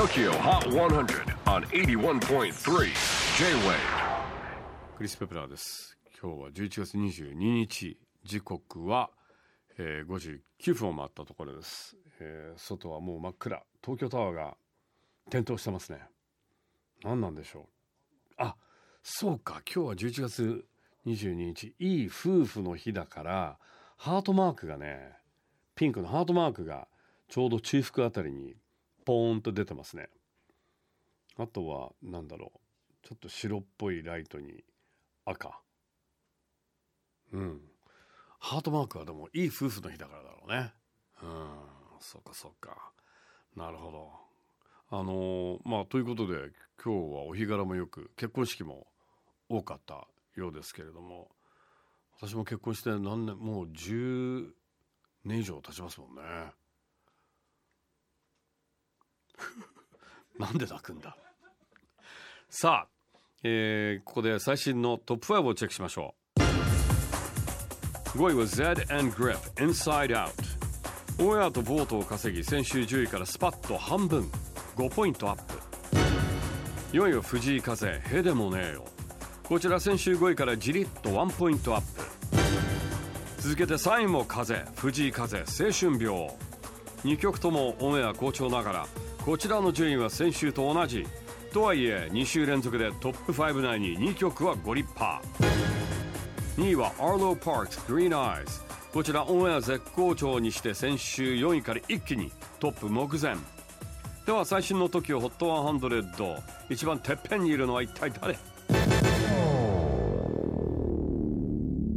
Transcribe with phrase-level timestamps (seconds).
[0.00, 2.84] TOKYO HOT 100 on 81.3
[3.38, 3.74] J-WAVE
[4.96, 5.98] クリス・ペプラーです。
[6.22, 7.98] 今日は11月22日。
[8.24, 9.10] 時刻は、
[9.76, 13.62] えー、5時9分を回ったところです、えー外はもう真っ暗。
[13.84, 14.56] 東京タワーが
[15.28, 16.00] 点灯してますね。
[17.04, 17.64] 何なんでしょう。
[18.38, 18.56] あ
[19.02, 19.60] そうか。
[19.70, 20.64] 今日は11月
[21.04, 21.74] 22日。
[21.78, 23.58] いい夫婦の日だから
[23.98, 25.12] ハートマークがね
[25.74, 26.88] ピンクのハートマークが
[27.28, 28.56] ちょうど中腹あたりに
[29.04, 30.08] ポーンと出てますね。
[31.36, 33.06] あとは何だろう。
[33.06, 34.64] ちょっと白っぽいライトに
[35.24, 35.60] 赤。
[37.32, 37.60] うん。
[38.38, 40.72] ハートマークはでもいい夫婦の日だからだろうね。
[41.22, 41.48] うん。
[42.00, 42.92] そうかそうか。
[43.56, 44.10] なるほど。
[44.92, 46.50] あのーまあということで
[46.82, 48.86] 今日はお日柄もよく結婚式も
[49.48, 51.28] 多かったようですけれども
[52.20, 54.48] 私も結婚して何年もう10
[55.24, 56.22] 年以上経ちますもんね。
[60.40, 61.16] なんで泣くんだ？
[62.48, 62.88] さあ、
[63.44, 66.40] えーここで最新のトップ5をチェックしましょう。
[68.18, 70.32] 5位は Z and Grip Inside Out
[71.24, 74.28] オンエアとボートを稼ぎ先週10位からスパッと半分。
[74.76, 75.60] 5ポイントアップ。
[76.92, 78.84] 4位は藤井風へでもねえよ。
[79.44, 82.02] こちら先週5位からじりっと1ポイントアップ。
[83.42, 86.30] 続けて3位も風藤井風青春病。
[87.04, 88.86] 2曲ともオンエア好調ながら
[89.24, 91.06] こちらの順位は先週と同じ。
[91.52, 95.20] とはいえ2週連続でトップ5内に2曲はご立派
[96.56, 103.36] 2位は Arlo Parks Green Eyes こちらオンエア絶好調にして先週4位から一気にトップ目前。
[104.26, 108.38] では最新の TOKIOHOT100 一番てっぺんにいるのは一体誰？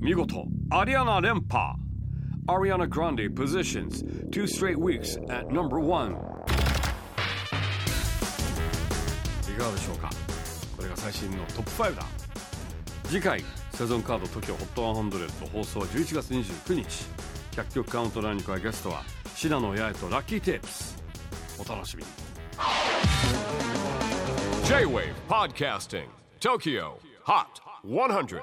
[0.00, 1.74] 見事アリアナ連覇
[2.48, 6.14] Ariana Grande positions two straight weeks at number one い
[9.58, 10.08] かがでしょうか
[10.74, 12.02] これが最新のトップ5だ
[13.04, 17.04] 次回セゾンカード TOKIOHOT100 放送は11月29日
[17.52, 19.02] 100曲カウントダウンに加えゲストは
[19.34, 20.96] 信濃八重とラッキーテープス
[21.58, 22.08] お楽しみに
[24.66, 26.06] J-WAVE PODCASTING
[26.40, 26.92] TOKYO
[27.26, 27.46] HOT
[27.84, 28.42] 100